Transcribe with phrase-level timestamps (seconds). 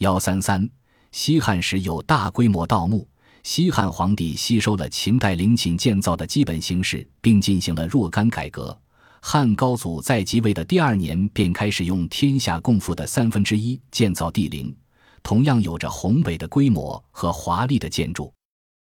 [0.00, 0.66] 幺三三，
[1.12, 3.06] 西汉时有大规模盗墓。
[3.42, 8.76] 西汉皇帝吸收了秦代陵寝建造的基本形式，并进行了若干改革。
[9.20, 14.74] 汉高祖在即位的第二年，便开始用天下共富的三分之一建造帝陵，
[15.22, 18.32] 同样有着宏伟的规模和华丽的建筑。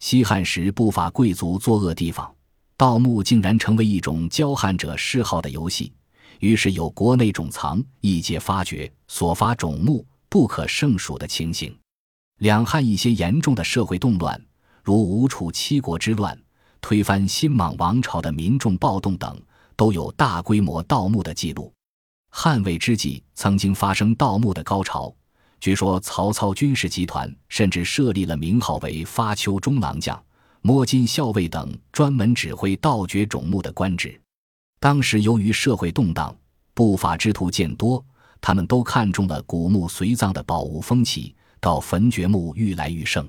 [0.00, 2.30] 西汉时不乏贵族作恶地方，
[2.76, 5.90] 盗墓竟然成为一种骄悍者嗜好的游戏。
[6.40, 11.76] 于是有国内种藏、异界发掘、所发种墓不可胜数的情形。
[12.38, 14.40] 两汉一些严重的社会动乱，
[14.84, 16.40] 如吴楚七国之乱、
[16.80, 19.40] 推翻新莽王朝的民众暴动等，
[19.74, 21.72] 都有大规模盗墓的记录。
[22.30, 25.12] 汉魏之际，曾经发生盗墓的高潮。
[25.60, 30.22] 据说曹操军事集团甚至设立了名号为发丘中郎将、
[30.60, 34.20] 摸金校尉等专门指挥盗掘冢墓的官职。
[34.78, 36.32] 当时由于社会动荡，
[36.74, 38.04] 不法之徒渐多，
[38.40, 43.28] 他们都看中了古墓随葬的宝物风气，到坟掘墓愈来愈盛。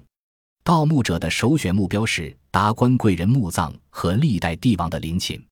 [0.64, 5.44] 盗墓者的首选目标是达官贵人墓葬和历代帝王的陵寝。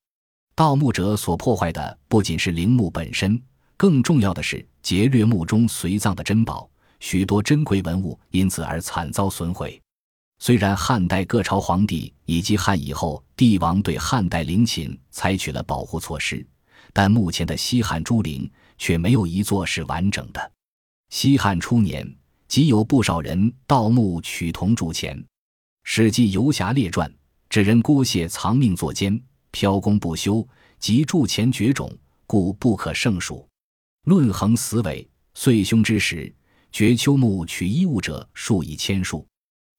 [0.55, 3.41] 盗墓者所破坏的不仅是陵墓本身，
[3.75, 9.79] 更重要的是劫掠墓中随葬的珍宝，许多珍贵文物因此而惨遭损毁。
[10.39, 16.45] 虽然汉代各朝皇帝以及汉以后帝王对汉代陵寝采取了保护措施，
[16.93, 20.51] 但目前的西汉诸陵却没有一座是完整的。
[21.09, 22.15] 西汉初年，
[22.47, 25.17] 即有不少人盗墓取铜铸钱，
[25.83, 27.09] 《史记·游侠列传》
[27.49, 29.19] 指人郭谢藏命作奸，
[29.51, 30.45] 飘功不休，
[30.79, 31.91] 及铸钱绝种，
[32.25, 33.47] 故不可胜数。
[34.03, 36.33] 论衡死伪，岁凶之时，
[36.71, 39.25] 掘丘墓取衣物者数以千数。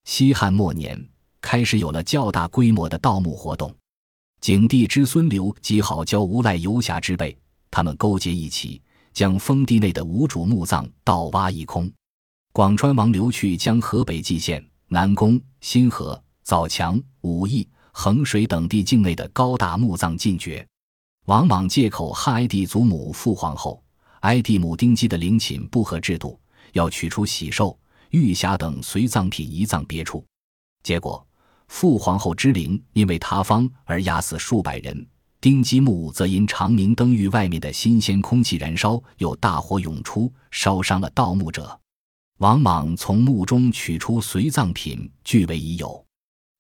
[0.04, 1.08] 西汉末年，
[1.41, 3.74] 开始有了较大规模的盗墓活动。
[4.41, 7.36] 景帝之孙刘极好教无赖游侠之辈，
[7.70, 8.81] 他们勾结一起，
[9.12, 11.91] 将封地内的无主墓葬盗挖一空。
[12.53, 20.66] 广川王刘去将河北蓟县、南宫、新河、枣强、武义、衡水等地境内的高大墓葬尽掘。
[21.27, 23.82] 王莽借口汉哀帝祖母父皇后、
[24.21, 26.41] 哀帝母丁姬的陵寝不合制度，
[26.72, 27.78] 要取出喜寿。
[28.10, 30.25] 玉匣等随葬品移葬别处，
[30.82, 31.28] 结果
[31.68, 35.06] 父皇后之陵因为塌方而压死数百人，
[35.40, 41.78] 丁基墓则因长明灯狱外面的新鲜空气燃烧，有大火涌出，烧伤了盗墓者。
[42.38, 46.04] 王莽从墓中取出随葬品，据为已有。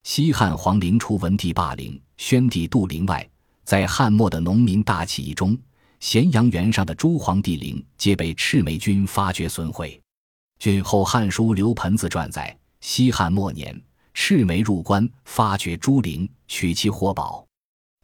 [0.04, 3.28] 西汉皇陵除文帝霸陵、宣帝杜陵外，
[3.64, 5.58] 在汉末的农民大起义中，
[6.00, 10.00] 咸阳原上的诸皇帝陵皆被赤眉军发掘损毁。
[10.58, 13.80] 据《后汉书·刘盆子传》载，西汉末年，
[14.20, 17.46] 赤眉入关，发掘朱陵，取其活宝。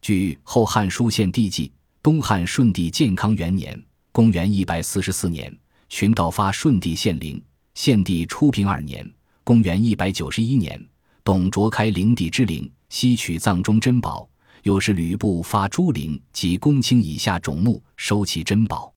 [0.01, 1.67] 据《后汉书·献帝纪》，
[2.01, 3.79] 东汉顺帝建康元年
[4.13, 5.55] （公元144年），
[5.89, 7.37] 群盗发顺帝献陵；
[7.73, 9.05] 献帝初平二年
[9.43, 10.89] （公元191年），
[11.21, 14.25] 董卓开灵帝之陵，吸取葬中珍宝；
[14.63, 18.94] 又是吕布发朱陵及公卿以下种木，收其珍宝。